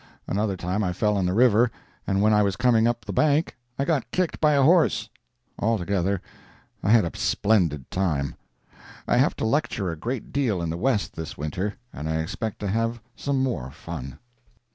[0.27, 1.69] Another time I fell in the river,
[2.07, 5.07] and when I was coming up the bank I got kicked by a horse.
[5.59, 6.23] Altogether
[6.81, 8.33] I had a splendid time.
[9.07, 12.57] I have to lecture a great deal in the West this winter, and I expect
[12.61, 14.17] to have some more fun.